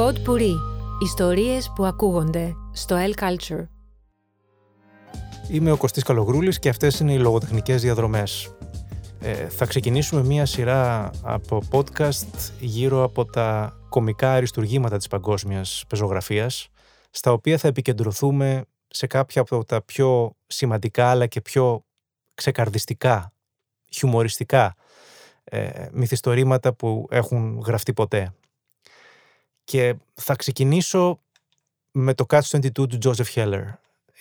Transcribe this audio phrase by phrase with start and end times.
[0.00, 0.54] Pod Puri.
[1.02, 3.66] Ιστορίες που ακούγονται στο El Culture.
[5.50, 8.54] Είμαι ο Κωστής Καλογρούλης και αυτές είναι οι λογοτεχνικές διαδρομές.
[9.20, 16.68] Ε, θα ξεκινήσουμε μία σειρά από podcast γύρω από τα κομικά αριστουργήματα της παγκόσμιας πεζογραφίας,
[17.10, 21.84] στα οποία θα επικεντρωθούμε σε κάποια από τα πιο σημαντικά αλλά και πιο
[22.34, 23.32] ξεκαρδιστικά,
[23.92, 24.74] χιουμοριστικά
[25.44, 28.34] ε, μυθιστορήματα που έχουν γραφτεί ποτέ.
[29.70, 31.20] Και θα ξεκινήσω
[31.90, 33.64] με το Catch 22 του Joseph Heller.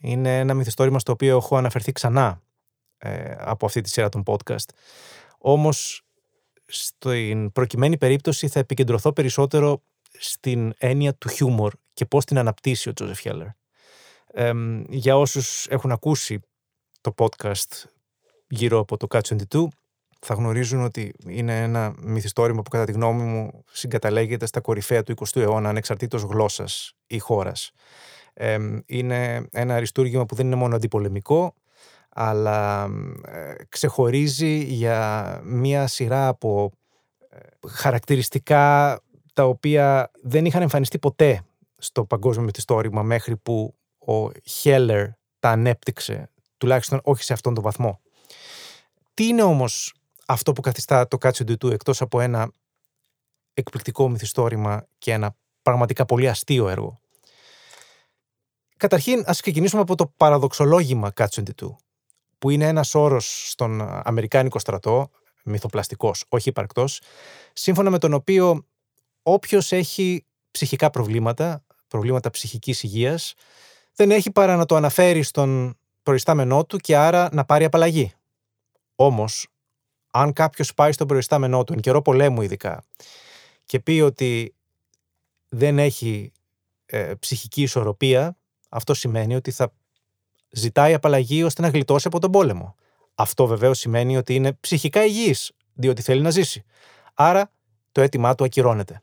[0.01, 2.41] Είναι ένα μυθιστόρημα στο οποίο έχω αναφερθεί ξανά
[2.97, 4.69] ε, από αυτή τη σειρά των podcast.
[5.37, 6.05] Όμως,
[6.65, 9.83] στην προκειμένη περίπτωση θα επικεντρωθώ περισσότερο
[10.19, 13.49] στην έννοια του χιούμορ και πώς την αναπτύσσει ο Joseph Heller.
[14.27, 14.51] Ε,
[14.89, 16.39] για όσους έχουν ακούσει
[17.01, 17.83] το podcast
[18.47, 19.67] γύρω από το Catch 22,
[20.19, 25.13] θα γνωρίζουν ότι είναι ένα μυθιστόρημα που κατά τη γνώμη μου συγκαταλέγεται στα κορυφαία του
[25.17, 27.71] 20ου αιώνα ανεξαρτήτως γλώσσας ή χώρας.
[28.85, 31.53] είναι ένα αριστούργημα που δεν είναι μόνο αντιπολεμικό,
[32.09, 32.89] αλλά
[33.27, 36.71] ε, ξεχωρίζει για μία σειρά από
[37.29, 38.97] ε, χαρακτηριστικά
[39.33, 41.41] τα οποία δεν είχαν εμφανιστεί ποτέ
[41.77, 43.75] στο παγκόσμιο μυθιστόρημα μέχρι που
[44.07, 45.07] ο Χέλλερ
[45.39, 47.99] τα ανέπτυξε, τουλάχιστον όχι σε αυτόν τον βαθμό.
[49.13, 49.98] Τι είναι όμως
[50.31, 52.51] αυτό που καθιστά το Κάτσιο Ντουτού εκτός από ένα
[53.53, 56.99] εκπληκτικό μυθιστόρημα και ένα πραγματικά πολύ αστείο έργο.
[58.77, 61.77] Καταρχήν, ας ξεκινήσουμε από το παραδοξολόγημα Κάτσιο Ντουτού,
[62.37, 65.09] που είναι ένας όρος στον Αμερικάνικο στρατό,
[65.43, 67.01] μυθοπλαστικός, όχι υπαρκτός,
[67.53, 68.67] σύμφωνα με τον οποίο
[69.23, 73.33] όποιος έχει ψυχικά προβλήματα, προβλήματα ψυχικής υγείας,
[73.93, 78.13] δεν έχει παρά να το αναφέρει στον προϊστάμενό του και άρα να πάρει απαλλαγή.
[78.95, 79.47] Όμως,
[80.11, 82.83] αν κάποιος πάει στον προϊστάμενό του, εν καιρό πολέμου ειδικά,
[83.65, 84.55] και πει ότι
[85.49, 86.31] δεν έχει
[86.85, 88.37] ε, ψυχική ισορροπία,
[88.69, 89.73] αυτό σημαίνει ότι θα
[90.51, 92.75] ζητάει απαλλαγή ώστε να γλιτώσει από τον πόλεμο.
[93.15, 96.63] Αυτό βεβαίως σημαίνει ότι είναι ψυχικά υγιής, διότι θέλει να ζήσει.
[97.13, 97.51] Άρα
[97.91, 99.01] το αίτημά του ακυρώνεται.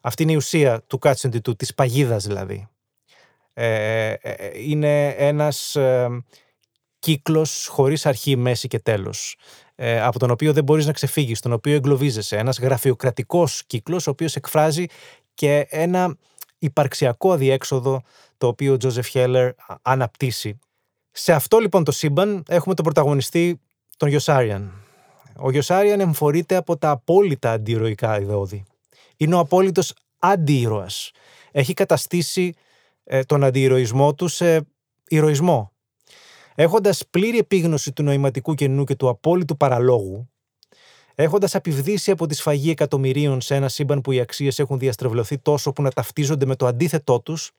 [0.00, 2.68] Αυτή είναι η ουσία του κάτσεντι του, της παγίδας δηλαδή.
[3.52, 5.76] Ε, ε, ε είναι ένας
[7.06, 9.36] ε, κύκλος χωρίς αρχή, μέση και τέλος
[9.74, 12.36] ε, από τον οποίο δεν μπορείς να ξεφύγεις, τον οποίο εγκλωβίζεσαι.
[12.36, 14.84] Ένας γραφειοκρατικός κύκλος, ο οποίος εκφράζει
[15.34, 16.16] και ένα
[16.58, 18.02] υπαρξιακό αδιέξοδο
[18.38, 19.52] το οποίο ο Τζόζεφ Χέλλερ
[19.82, 20.58] αναπτύσσει.
[21.10, 23.60] Σε αυτό λοιπόν το σύμπαν έχουμε τον πρωταγωνιστή,
[23.96, 24.72] τον Γιωσάριαν.
[25.36, 28.64] Ο Γιωσάριαν εμφορείται από τα απόλυτα αντιηρωικά ιδεώδη.
[29.16, 31.10] Είναι ο απόλυτος αντιηρωας.
[31.50, 32.54] Έχει καταστήσει
[33.04, 34.66] ε, τον αντιηρωισμό του σε
[35.08, 35.75] ηρωισμό.
[36.58, 40.30] Έχοντας πλήρη επίγνωση του νοηματικού κενού και του απόλυτου παραλόγου,
[41.14, 45.72] έχοντας απειβδίσει από τη σφαγή εκατομμυρίων σε ένα σύμπαν που οι αξίες έχουν διαστρεβλωθεί τόσο
[45.72, 47.52] που να ταυτίζονται με το αντίθετό τους,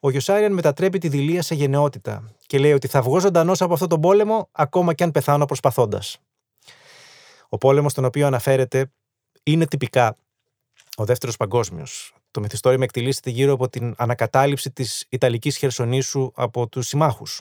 [0.00, 3.88] ο Γιωσάριαν μετατρέπει τη δηλία σε γενναιότητα και λέει ότι θα βγω ζωντανός από αυτόν
[3.88, 6.18] τον πόλεμο, ακόμα και αν πεθάνω προσπαθώντας.
[7.48, 8.90] Ο πόλεμος στον οποίο αναφέρεται
[9.42, 10.16] είναι τυπικά
[10.96, 12.14] ο δεύτερος παγκόσμιος.
[12.30, 17.40] Το μυθιστόρημα εκτελήσεται γύρω από την ανακατάληψη της Ιταλικής Χερσονήσου από τους συμμάχους.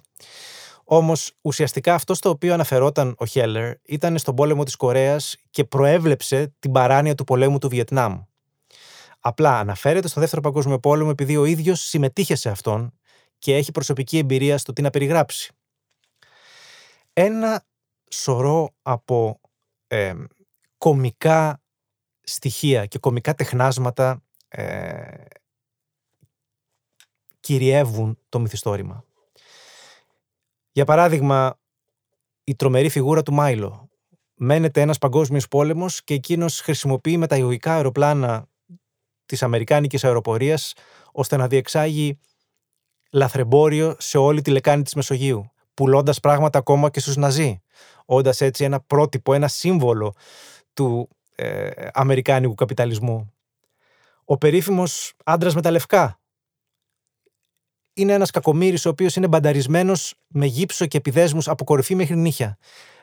[0.83, 6.53] Όμως, ουσιαστικά αυτό στο οποίο αναφερόταν ο Χέλλερ ήταν στον πόλεμο της Κορέας και προέβλεψε
[6.59, 8.21] την παράνοια του πολέμου του Βιετνάμ.
[9.19, 12.93] Απλά αναφέρεται στο Δεύτερο Παγκόσμιο Πόλεμο επειδή ο ίδιος συμμετείχε σε αυτόν
[13.37, 15.53] και έχει προσωπική εμπειρία στο τι να περιγράψει.
[17.13, 17.65] Ένα
[18.11, 19.39] σωρό από
[19.87, 20.13] ε,
[20.77, 21.61] κομικά
[22.21, 25.25] στοιχεία και κομικά τεχνάσματα ε,
[27.39, 29.03] κυριεύουν το μυθιστόρημα.
[30.71, 31.59] Για παράδειγμα,
[32.43, 33.89] η τρομερή φιγούρα του Μάιλο.
[34.35, 38.47] Μένεται ένας παγκόσμιος πόλεμος και εκείνος χρησιμοποιεί μεταγωγικά αεροπλάνα
[39.25, 40.73] της Αμερικάνικης αεροπορίας
[41.11, 42.19] ώστε να διεξάγει
[43.11, 47.61] λαθρεμπόριο σε όλη τη λεκάνη της Μεσογείου, πουλώντας πράγματα ακόμα και στους Ναζί,
[48.05, 50.13] όντας έτσι ένα πρότυπο, ένα σύμβολο
[50.73, 53.33] του ε, αμερικάνικου καπιταλισμού.
[54.31, 56.19] Ο περίφημος άντρας με τα λευκά,
[57.93, 62.57] είναι ένας κακομοίρη ο οποίος είναι μπανταρισμένος με γύψο και επιδέσμους από κορυφή μέχρι νύχια.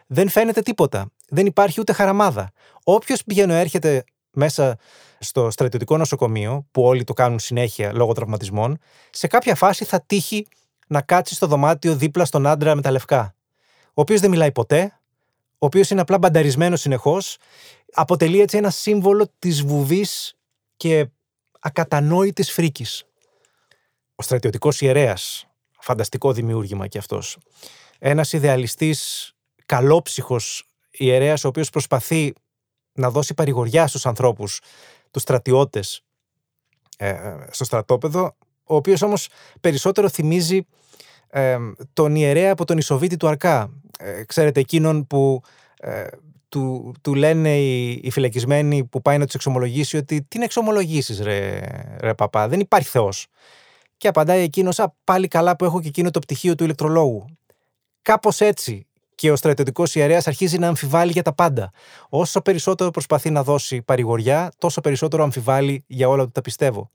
[0.06, 1.10] Δεν φαίνεται τίποτα.
[1.28, 2.50] Δεν υπάρχει ούτε χαραμάδα.
[2.84, 4.78] Όποιος πηγαίνει έρχεται μέσα
[5.18, 8.78] στο στρατιωτικό νοσοκομείο, που όλοι το κάνουν συνέχεια λόγω τραυματισμών,
[9.10, 10.46] σε κάποια φάση θα τύχει
[10.86, 13.34] να κάτσει στο δωμάτιο δίπλα στον άντρα με τα λευκά.
[13.86, 15.00] Ο οποίος δεν μιλάει ποτέ,
[15.58, 17.36] ο οποίος είναι απλά μπανταρισμένος συνεχώς,
[17.92, 20.36] αποτελεί έτσι ένα σύμβολο της βουβής
[20.76, 21.08] και
[21.60, 23.04] ακατανόητης φρίκης
[24.14, 25.46] ο στρατιωτικός ιερέας.
[25.78, 27.38] Φανταστικό δημιούργημα κι αυτός.
[27.98, 29.32] Ένας ιδεαλιστής,
[29.66, 32.32] καλόψυχος ιερέας, ο οποίος προσπαθεί
[32.92, 34.60] να δώσει παρηγοριά στους ανθρώπους,
[35.10, 36.02] τους στρατιώτες,
[36.96, 39.28] ε, στο στρατόπεδο, ο οποίος όμως
[39.60, 40.66] περισσότερο θυμίζει
[41.28, 41.58] ε,
[41.92, 43.70] τον ιερέα από τον Ισοβίτη του Αρκά.
[43.98, 45.42] Ε, ξέρετε, εκείνον που
[45.76, 46.06] ε,
[46.48, 51.20] του, του λένε οι, οι φυλακισμένοι που πάει να τους εξομολογήσει ότι τι να εξομολογήσεις,
[51.20, 51.60] ρε,
[52.00, 53.26] ρε παπά, δεν υπάρχει Θεός.
[53.96, 57.24] Και απαντάει εκείνος, Α, πάλι καλά που έχω και εκείνο το πτυχίο του ηλεκτρολόγου.
[58.02, 61.70] Κάπως έτσι και ο στρατιωτικός ιερέας αρχίζει να αμφιβάλλει για τα πάντα.
[62.08, 66.90] Όσο περισσότερο προσπαθεί να δώσει παρηγοριά, τόσο περισσότερο αμφιβάλλει για όλα του τα πιστεύω.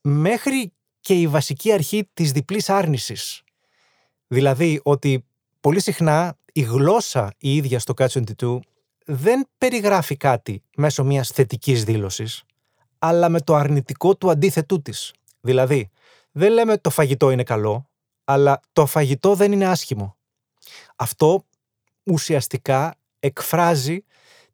[0.00, 3.42] Μέχρι και η βασική αρχή της διπλής άρνησης.
[4.26, 5.24] Δηλαδή ότι
[5.60, 8.58] πολύ συχνά η γλώσσα η ίδια στο Catch 22
[9.06, 12.44] δεν περιγράφει κάτι μέσω μιας θετικής δήλωσης,
[12.98, 15.12] αλλά με το αρνητικό του αντίθετού της.
[15.40, 15.90] Δηλαδή,
[16.30, 17.90] δεν λέμε το φαγητό είναι καλό,
[18.24, 20.16] αλλά το φαγητό δεν είναι άσχημο.
[20.96, 21.44] Αυτό
[22.02, 24.04] ουσιαστικά εκφράζει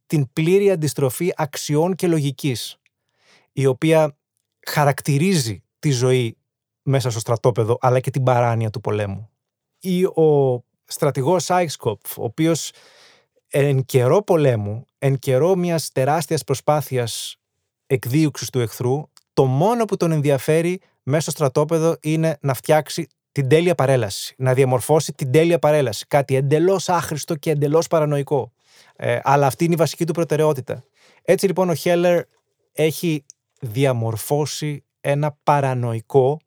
[0.07, 2.77] την πλήρη αντιστροφή αξιών και λογικής,
[3.53, 4.17] η οποία
[4.67, 6.37] χαρακτηρίζει τη ζωή
[6.83, 9.31] μέσα στο στρατόπεδο, αλλά και την παράνοια του πολέμου.
[9.79, 12.71] Ή ο στρατηγός Άιξκοπ, ο οποίος
[13.55, 17.37] εν καιρό πολέμου, εν καιρό μιας τεράστιας προσπάθειας
[17.87, 19.03] εκδίωξης του εχθρού,
[19.33, 24.55] το μόνο που τον ενδιαφέρει μέσα στο στρατόπεδο είναι να φτιάξει την τέλεια παρέλαση, να
[24.55, 26.07] διαμορφώσει την τέλεια παρέλαση.
[26.07, 28.53] Κάτι εντελώς άχρηστο και εντελώς παρανοϊκό.
[28.97, 30.85] Ε, αλλά αυτή είναι η βασική του προτεραιότητα.
[31.23, 32.23] Έτσι λοιπόν ο Χέλλερ
[32.73, 33.25] έχει
[33.61, 36.39] διαμορφώσει ένα παρανοϊκό,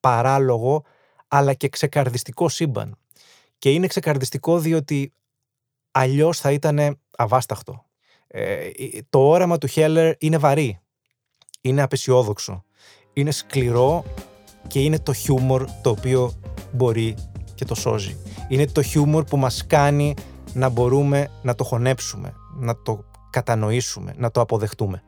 [0.00, 0.84] παράλογο,
[1.28, 2.98] αλλά και ξεκαρδιστικό σύμπαν.
[3.58, 5.12] Και είναι ξεκαρδιστικό διότι
[5.98, 7.84] αλλιώς θα ήταν αβάσταχτο.
[8.26, 8.68] Ε,
[9.10, 10.80] το όραμα του Χέλλερ είναι βαρύ.
[11.60, 12.64] Είναι απεσιόδοξο.
[13.12, 14.04] Είναι σκληρό
[14.66, 16.32] και είναι το χιούμορ το οποίο
[16.72, 17.14] μπορεί
[17.54, 18.16] και το σώζει.
[18.48, 20.14] Είναι το χιούμορ που μας κάνει
[20.52, 25.02] να μπορούμε να το χωνέψουμε, να το κατανοήσουμε, να το αποδεχτούμε.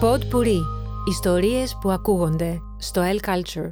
[0.00, 0.75] Pod
[1.08, 3.70] Ιστορίες που ακούγονται στο L Culture.